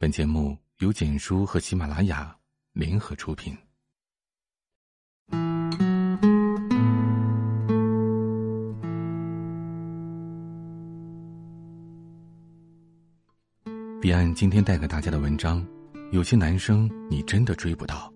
[0.00, 2.32] 本节目由简书和喜马拉雅
[2.72, 3.52] 联合出品。
[14.00, 15.66] 彼岸今天带给大家的文章，
[16.12, 18.08] 有些男生你真的追不到。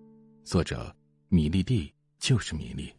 [0.45, 0.95] 作者：
[1.27, 2.93] 米粒蒂，就是米粒。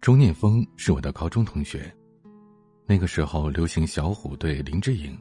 [0.00, 1.96] 钟念风是我的高中同学。
[2.90, 5.16] 那个时候流行小虎队林志颖，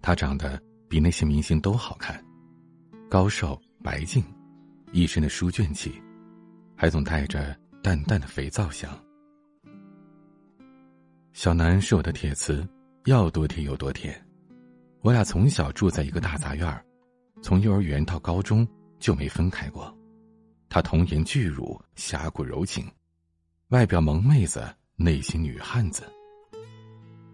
[0.00, 2.24] 他长得比那些明星都好看，
[3.10, 4.22] 高瘦白净，
[4.92, 6.00] 一身的书卷气，
[6.76, 8.88] 还总带着淡淡的肥皂香。
[11.32, 12.64] 小南是我的铁磁，
[13.06, 14.24] 要多甜有多甜。
[15.00, 16.84] 我俩从小住在一个大杂院
[17.42, 18.64] 从幼儿园到高中
[19.00, 19.92] 就没分开过。
[20.68, 22.88] 他童颜巨乳，侠骨柔情，
[23.70, 26.04] 外表萌妹子，内心女汉子。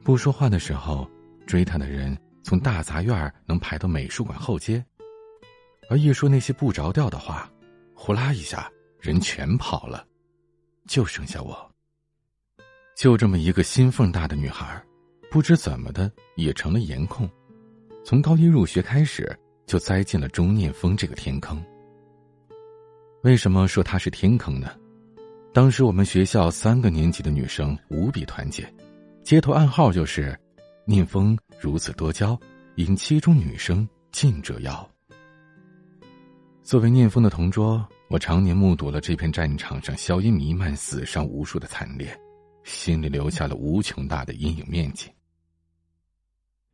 [0.04, 1.08] 不说话的时候，
[1.46, 4.84] 追他的人从大杂院能排到美术馆后街，
[5.88, 7.48] 而一说那些不着调的话，
[7.94, 10.04] 呼啦一下人全跑了，
[10.88, 11.70] 就剩下我。
[12.96, 14.82] 就这么一个心缝大的女孩，
[15.30, 17.30] 不知怎么的也成了颜控，
[18.04, 21.64] 从高一入学开始就栽进了钟念风这个天坑。
[23.22, 24.76] 为什么说她是天坑呢？
[25.54, 28.68] 当时我们学校三个年级的女生无比团结。
[29.22, 30.36] 街头暗号就是
[30.84, 32.38] “念风如此多娇，
[32.74, 34.88] 引七中女生尽折腰”。
[36.64, 42.18] 作为念风的同桌，我常年目睹了这片战场上硝烟弥漫、死伤无数的惨烈，
[42.64, 45.08] 心里留下了无穷大的阴影面积。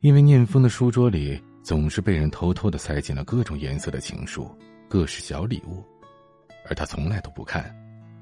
[0.01, 4.51] 因为念风的书桌里总是被人偷偷的塞进了各种颜色的情书、
[4.89, 5.85] 各式小礼物，
[6.67, 7.75] 而他从来都不看，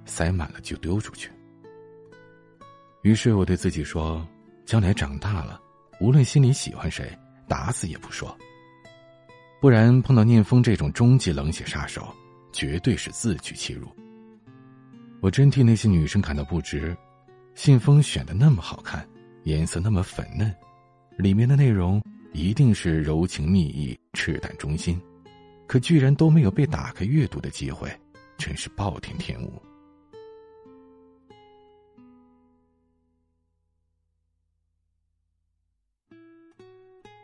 [0.05, 1.31] 塞满了就丢出去。
[3.07, 4.27] 于是我对自己说
[4.67, 5.61] ：“将来长大了，
[6.01, 8.37] 无论心里喜欢谁，打死也不说。
[9.61, 12.13] 不然碰到念风这种终极冷血杀手，
[12.51, 13.87] 绝对是自取其辱。”
[15.23, 16.97] 我真替那些女生感到不值。
[17.55, 19.09] 信封选的那么好看，
[19.45, 20.53] 颜色那么粉嫩，
[21.17, 22.03] 里面的内容
[22.33, 25.01] 一定是柔情蜜意、赤胆忠心，
[25.69, 27.89] 可居然都没有被打开阅读的机会，
[28.37, 29.63] 真是暴殄天物。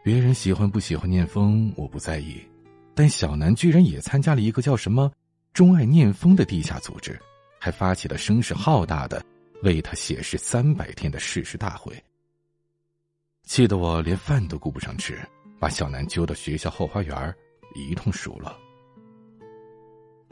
[0.03, 2.43] 别人喜欢不喜欢念风，我不在意，
[2.93, 5.09] 但小南居然也参加了一个叫什么
[5.55, 7.17] “钟爱念风”的地下组织，
[7.61, 9.25] 还发起了声势浩大的
[9.63, 11.95] 为他写诗三百天的誓师大会，
[13.45, 15.21] 气得我连饭都顾不上吃，
[15.61, 17.35] 把小南揪到学校后花园
[17.77, 18.53] 一通数落。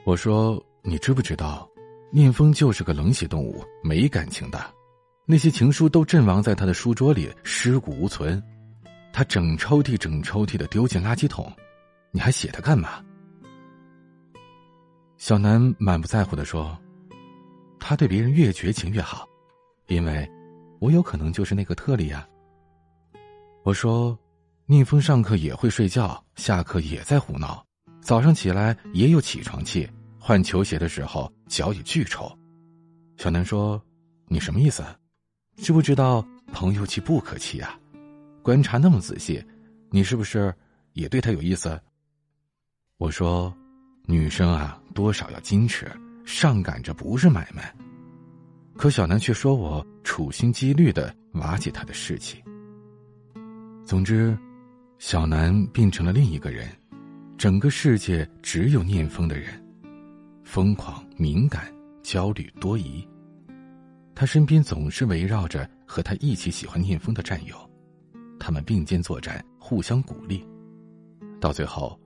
[0.03, 1.71] 我说：“你知不知道，
[2.11, 4.59] 念风就是个冷血动物，没感情的，
[5.27, 8.43] 那些情书都阵亡在他的书桌里，尸骨无存。”
[9.13, 11.53] 他整抽屉整抽屉的丢进垃圾桶，
[12.11, 13.05] 你还写他干嘛？
[15.17, 16.79] 小南满不在乎的说
[17.79, 19.29] ：“他对别人越绝情越好，
[19.89, 20.29] 因为，
[20.81, 22.27] 我有可能就是那个特例啊。”
[23.63, 24.19] 我说
[24.65, 27.63] ：“逆风上课也会睡觉，下课也在胡闹，
[28.01, 29.87] 早上起来也有起床气，
[30.19, 32.31] 换球鞋的时候脚也巨臭。”
[33.19, 33.79] 小南说
[34.27, 34.83] ：“你什么意思？
[35.57, 37.79] 知不知道朋友气不可欺啊？”
[38.43, 39.45] 观察那么仔细，
[39.91, 40.55] 你是不是
[40.95, 41.81] 也对他有意思？
[42.97, 43.55] 我说，
[44.07, 45.91] 女生啊，多少要矜持，
[46.25, 47.75] 上赶着不是买卖。
[48.77, 52.43] 可小南却说我处心积虑的瓦解他的士气。
[53.85, 54.37] 总之，
[54.99, 56.69] 小南变成了另一个人，
[57.37, 59.63] 整个世界只有念风的人，
[60.45, 61.71] 疯狂、敏感、
[62.03, 63.07] 焦虑、多疑。
[64.15, 67.70] 他身边总是围绕着和他一起喜欢念风的战友。
[68.41, 70.45] 他们并肩作战，互相鼓励，
[71.41, 71.97] 到最后，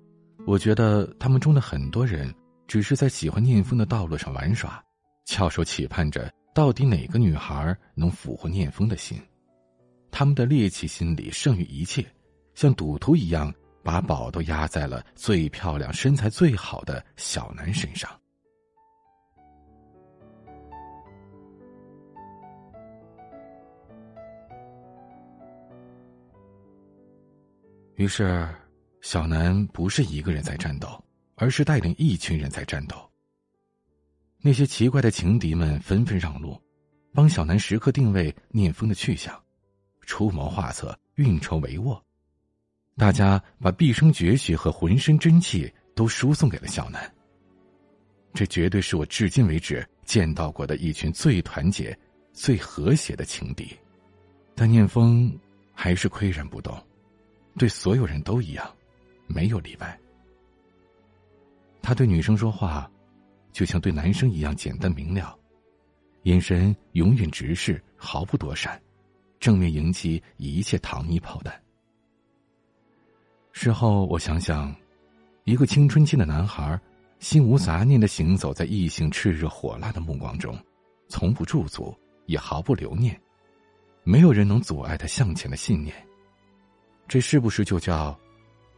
[0.44, 2.34] 我觉得他们中的很多人
[2.66, 4.84] 只是在喜欢念风的道路上玩耍，
[5.24, 9.18] 翘首企盼着到底哪个女孩能俘获念风的心。
[10.10, 12.04] 他们的猎奇心理胜于一切，
[12.54, 13.52] 像赌徒一样
[13.82, 18.10] 把宝都压在了最漂亮、身材最好的小南身上。
[27.96, 28.48] 于是，
[29.02, 30.88] 小南不是一个人在战斗，
[31.36, 32.96] 而是带领一群人在战斗。
[34.40, 36.60] 那些奇怪的情敌们纷纷让路，
[37.12, 39.40] 帮小南时刻定位念风的去向，
[40.00, 42.00] 出谋划策，运筹帷幄。
[42.96, 47.12] 大家把毕生绝学和浑身真气都输送给了小南。
[48.32, 51.96] 这绝对是我至今为止见到过的一群最团结、
[52.32, 53.68] 最和谐的情敌。
[54.56, 55.32] 但念风
[55.72, 56.76] 还是岿然不动，
[57.56, 58.68] 对所有人都一样，
[59.26, 59.98] 没有例外。
[61.80, 62.90] 他对女生说话，
[63.52, 65.38] 就像对男生一样简单明了，
[66.22, 68.80] 眼神永远直视，毫不躲闪，
[69.38, 71.54] 正面迎击一切糖衣炮弹。
[73.52, 74.74] 事后我想想，
[75.44, 76.80] 一个青春期的男孩，
[77.20, 80.58] 心无杂念的行走在异性炽热火辣的目光中，
[81.08, 81.94] 从不驻足，
[82.26, 83.20] 也毫不留念，
[84.02, 85.94] 没有人能阻碍他向前的信念。
[87.06, 88.18] 这是不是就叫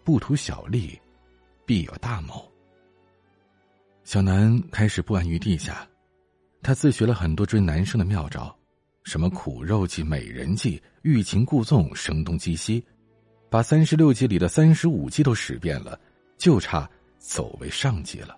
[0.05, 0.99] 不图小利，
[1.65, 2.45] 必有大谋？
[4.05, 5.87] 小南开始不安于地下，
[6.63, 8.57] 他自学了很多追男生的妙招，
[9.05, 12.85] 什么苦肉计、美人计、欲擒故纵、声东击西，
[13.49, 15.99] 把三十六计里的三十五计都使遍了，
[16.37, 16.89] 就差
[17.19, 18.37] 走为上计了。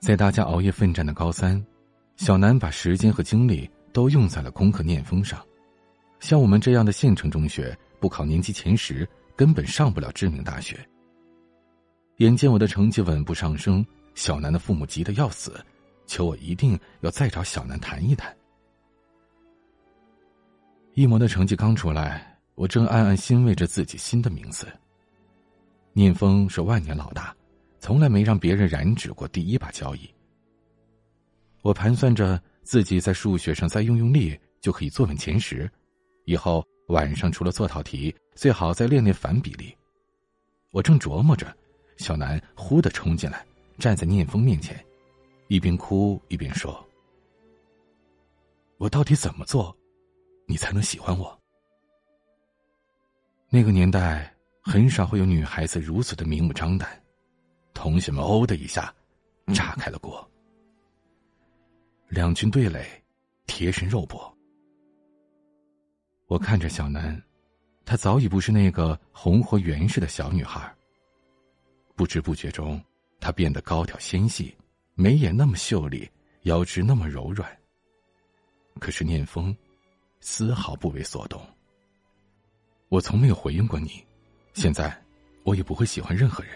[0.00, 1.64] 在大家熬夜奋战的高三，
[2.16, 5.44] 小南把时间和精力都用在了功课念风上。
[6.20, 10.78] 像我们这样的县城中学，不考年级前十，根本上不了知名大学。
[12.16, 13.84] 眼见我的成绩稳步上升，
[14.14, 15.64] 小南的父母急得要死，
[16.06, 18.36] 求我一定要再找小南谈一谈。
[20.94, 24.66] 一模的成绩刚出来，我正暗暗欣慰着自己新的名字。
[25.92, 27.32] 念风是万年老大，
[27.78, 30.10] 从来没让别人染指过第一把交椅。
[31.62, 35.70] 我盘算着自己在数学上再用用力，就可以坐稳前十，
[36.28, 39.74] 以后晚上除了做套题，最好再练练反比例。
[40.72, 41.56] 我正琢磨着。
[41.96, 43.44] 小南忽的冲进来，
[43.78, 44.84] 站在念风面前，
[45.48, 46.86] 一边哭一边说
[48.78, 49.76] ：“我到底怎么做，
[50.46, 51.36] 你才能喜欢我？”
[53.50, 54.32] 那个年代
[54.62, 56.88] 很少会有女孩子如此的明目张胆，
[57.74, 58.94] 同学们哦的一下，
[59.52, 60.24] 炸开了锅。
[62.06, 62.86] 两军对垒，
[63.46, 64.32] 贴身肉搏。
[66.28, 67.20] 我看着小南，
[67.86, 70.72] 她早已不是那个红活原始的小女孩。
[71.96, 72.80] 不知不觉中，
[73.18, 74.54] 她变得高挑纤细，
[74.94, 76.08] 眉眼那么秀丽，
[76.42, 77.50] 腰肢那么柔软。
[78.78, 79.56] 可是念风，
[80.20, 81.40] 丝毫不为所动。
[82.90, 84.04] 我从没有回应过你，
[84.52, 84.94] 现在
[85.44, 86.52] 我也不会喜欢任何人。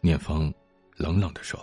[0.00, 0.52] 念风
[0.94, 1.58] 冷冷的说。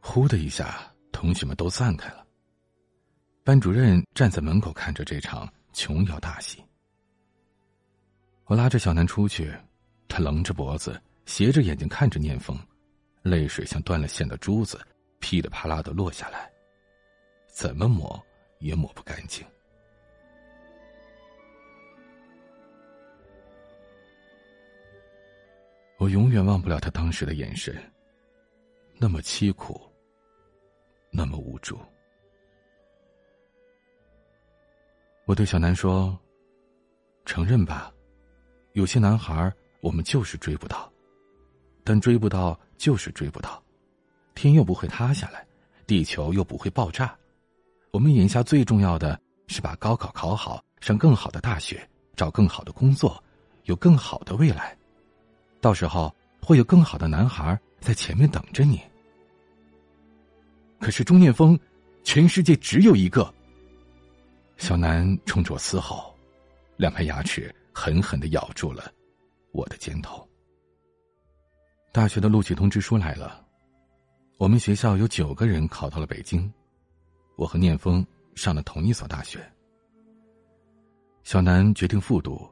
[0.00, 2.19] 呼的一下，同学们都散开了。
[3.42, 6.62] 班主任站在门口看着这场琼瑶大戏。
[8.44, 9.52] 我拉着小南出去。
[10.12, 12.58] 他棱着脖子，斜着眼睛看着念风，
[13.22, 14.84] 泪水像断了线的珠子，
[15.20, 16.50] 噼里啪啦的落下来，
[17.46, 18.20] 怎么抹
[18.58, 19.46] 也抹不干净。
[25.96, 27.80] 我永远忘不了他当时的眼神，
[28.98, 29.80] 那么凄苦，
[31.12, 31.78] 那么无助。
[35.30, 36.18] 我对小南说
[37.24, 37.92] ：“承认吧，
[38.72, 40.92] 有些男孩。”我们就是追不到，
[41.84, 43.62] 但追不到就是追不到，
[44.34, 45.46] 天又不会塌下来，
[45.86, 47.16] 地球又不会爆炸。
[47.92, 53.22] 我们眼下最重要的是把高考考好，上更好的大学，找更好的工作，
[53.66, 54.76] 有更好的未来。
[55.60, 56.12] 到时候
[56.42, 58.82] 会有更好的男孩在前面等着你。
[60.80, 61.56] 可是钟念风，
[62.02, 63.32] 全世界只有一个。
[64.60, 66.14] 小南冲着我嘶吼，
[66.76, 68.92] 两排牙齿狠狠的咬住了。
[69.52, 70.28] 我的肩头。
[71.90, 73.42] 大学的录取通知书来了，
[74.36, 76.52] 我们学校有九个人考到了北京，
[77.36, 79.40] 我和念风上了同一所大学。
[81.24, 82.46] 小南决定复读，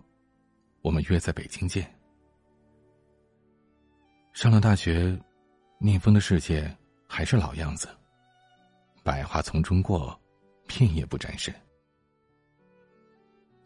[0.81, 1.95] 我们约在北京见。
[4.33, 5.15] 上了大学，
[5.79, 6.75] 念风的世界
[7.07, 7.87] 还是老样子，
[9.05, 10.19] 百花丛中过，
[10.67, 11.55] 片叶不沾身。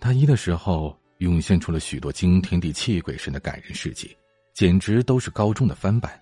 [0.02, 0.98] 大一的时候。
[1.22, 4.16] 涌现出了许多惊天地泣鬼神的感人事迹，
[4.54, 6.20] 简直都是高中的翻版。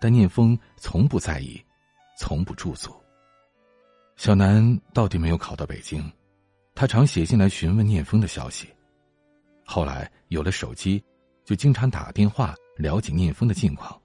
[0.00, 1.60] 但念风从不在意，
[2.16, 2.94] 从不驻足。
[4.14, 6.08] 小南到底没有考到北京，
[6.76, 8.68] 他常写信来询问念风的消息。
[9.64, 11.02] 后来有了手机，
[11.44, 14.00] 就经常打电话了解念风的近况。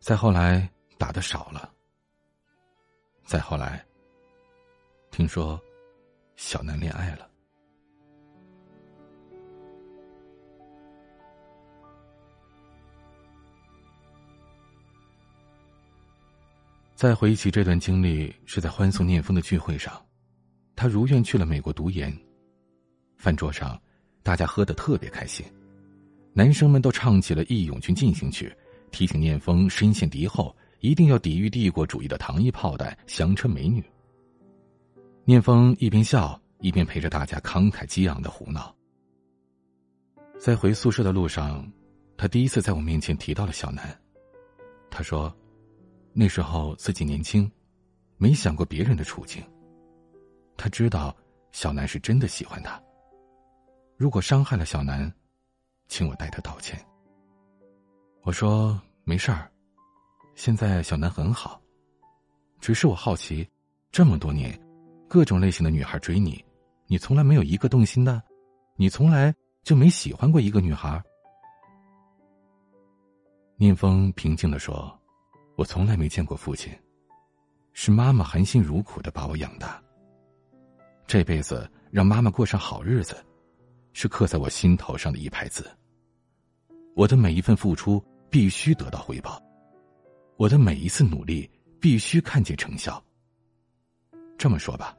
[0.00, 0.68] 再后来
[0.98, 1.70] 打的少了。
[3.24, 3.86] 再后来，
[5.12, 5.60] 听说
[6.42, 7.28] 小南恋爱了。
[16.94, 20.02] 再回忆起这段经历，是在欢送念风的聚会上，
[20.74, 22.10] 他如愿去了美国读研。
[23.18, 23.78] 饭桌上，
[24.22, 25.44] 大家喝得特别开心，
[26.32, 28.48] 男生们都唱起了《义勇军进行曲》，
[28.90, 33.84] 提醒念风身陷敌后，一定要抵御帝国主义的糖衣炮弹、香车美女。
[35.30, 38.74] 聂风一边笑一边陪着大家慷慨激昂的胡闹。
[40.40, 41.64] 在回宿舍的路上，
[42.16, 43.96] 他第一次在我面前提到了小南。
[44.90, 45.32] 他说
[46.12, 47.48] ：“那时候自己年轻，
[48.16, 49.40] 没想过别人的处境。
[50.56, 51.16] 他知道
[51.52, 52.82] 小南是真的喜欢他。
[53.96, 55.08] 如果伤害了小南，
[55.86, 56.76] 请我代他道歉。”
[58.26, 59.48] 我说：“没事儿，
[60.34, 61.62] 现在小南很好，
[62.58, 63.48] 只是我好奇，
[63.92, 64.60] 这么多年，
[65.10, 66.42] 各种类型的女孩追你，
[66.86, 68.22] 你从来没有一个动心的，
[68.76, 71.00] 你从来。”就没喜欢过一个女孩。
[73.56, 74.98] 念风平静的说
[75.54, 76.72] ：“我从来没见过父亲，
[77.74, 79.80] 是妈妈含辛茹苦的把我养大。
[81.06, 83.22] 这辈子让妈妈过上好日子，
[83.92, 85.70] 是刻在我心头上的一排字。
[86.96, 89.38] 我的每一份付出必须得到回报，
[90.38, 91.48] 我的每一次努力
[91.78, 93.00] 必须看见成效。
[94.38, 94.96] 这么说吧，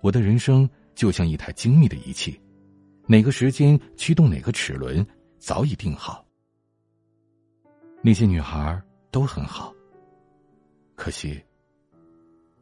[0.00, 2.40] 我的人生就像一台精密的仪器。”
[3.10, 5.06] 哪个时间驱动哪个齿轮，
[5.38, 6.26] 早已定好。
[8.02, 9.74] 那些女孩都很好，
[10.94, 11.42] 可惜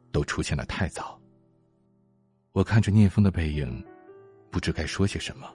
[0.09, 1.19] 都出现的太早。
[2.53, 3.85] 我看着聂风的背影，
[4.49, 5.53] 不知该说些什么。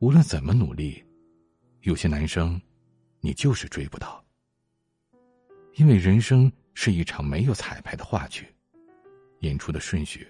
[0.00, 1.00] 无论怎么努力，
[1.82, 2.60] 有些男生，
[3.20, 4.22] 你就是追不到。
[5.76, 8.52] 因为人生是一场没有彩排的话剧，
[9.40, 10.26] 演出的顺序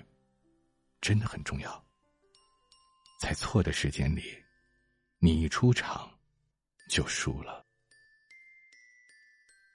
[1.05, 1.85] 真的很重要。
[3.21, 4.23] 在错的时间里，
[5.19, 6.11] 你一出场
[6.89, 7.63] 就输了。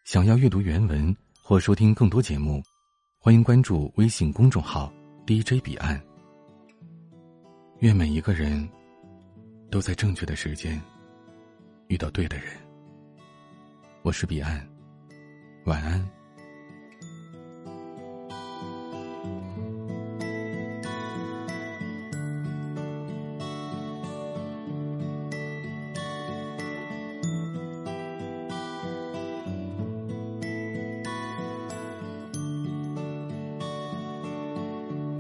[0.06, 2.64] 想要阅读原文或收听更多节目，
[3.20, 4.92] 欢迎关注微信公众号
[5.28, 6.04] “DJ 彼岸”。
[7.82, 8.68] 愿每一个人
[9.70, 10.82] 都在正确的时间
[11.90, 12.58] 遇到对的人。
[14.02, 14.68] 我是彼岸，
[15.66, 16.19] 晚安。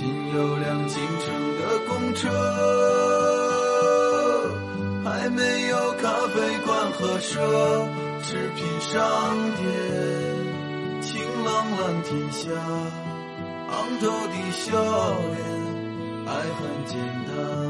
[0.00, 1.26] 仅有辆进城
[1.58, 2.26] 的公车，
[5.04, 7.38] 还没有咖啡馆和奢
[8.22, 8.96] 侈品商
[9.58, 9.68] 店。
[11.02, 12.48] 晴朗蓝天下，
[13.68, 14.72] 昂头的笑
[15.36, 15.38] 脸，
[16.26, 17.69] 爱很简单。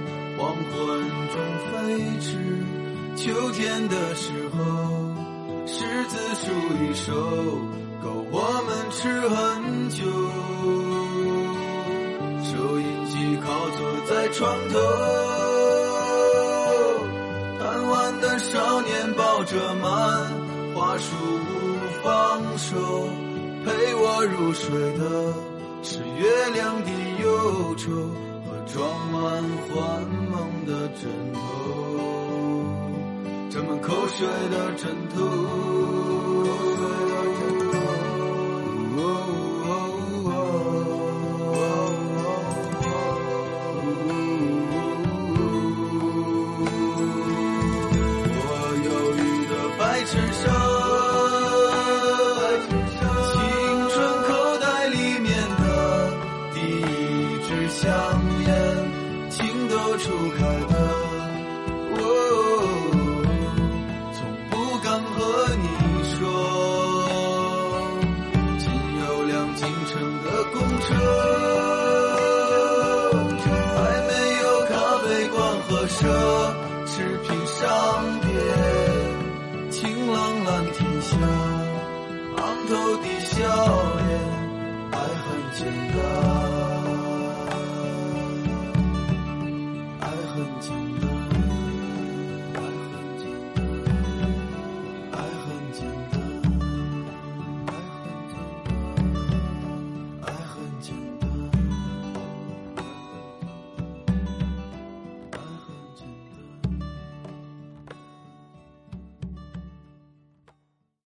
[0.71, 0.87] 黄昏
[1.29, 1.35] 中
[1.67, 1.71] 飞
[2.21, 2.27] 驰，
[3.15, 4.59] 秋天的时候，
[5.65, 5.75] 柿
[6.07, 6.51] 子树
[6.81, 7.11] 一熟，
[8.01, 8.35] 够我
[8.65, 8.99] 们吃
[9.29, 10.01] 很久。
[12.43, 13.13] 收音机
[13.43, 13.47] 靠
[13.77, 14.79] 坐在床头，
[17.59, 19.85] 贪玩的少年抱着漫
[20.73, 21.51] 画书不
[22.03, 22.75] 放手，
[23.65, 25.33] 陪我入睡的
[25.83, 26.89] 是月亮的
[27.21, 27.91] 忧愁。
[28.73, 29.21] 装满
[29.67, 31.39] 幻梦的枕头
[33.49, 35.61] 沾满口水的枕头。
[81.01, 83.37] 昂头的笑
[83.97, 84.09] 脸，
[84.91, 85.25] 爱很
[85.57, 85.59] 简
[85.95, 86.50] 单。